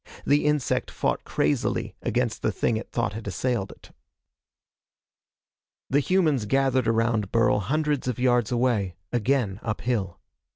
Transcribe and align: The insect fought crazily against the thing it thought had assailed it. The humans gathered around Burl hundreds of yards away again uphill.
The 0.25 0.47
insect 0.47 0.89
fought 0.89 1.23
crazily 1.25 1.93
against 2.01 2.41
the 2.41 2.51
thing 2.51 2.75
it 2.75 2.89
thought 2.89 3.13
had 3.13 3.27
assailed 3.27 3.69
it. 3.71 3.91
The 5.91 5.99
humans 5.99 6.47
gathered 6.47 6.87
around 6.87 7.31
Burl 7.31 7.59
hundreds 7.59 8.07
of 8.07 8.17
yards 8.17 8.51
away 8.51 8.95
again 9.11 9.59
uphill. 9.61 10.19